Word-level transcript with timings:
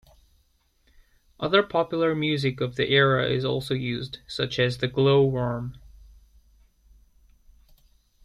Other 1.39 1.61
popular 1.61 2.15
music 2.15 2.59
of 2.59 2.75
the 2.75 2.89
era 2.91 3.29
is 3.29 3.45
also 3.45 3.75
used, 3.75 4.17
such 4.27 4.57
as 4.57 4.79
The 4.79 4.87
Glow-Worm. 4.87 5.75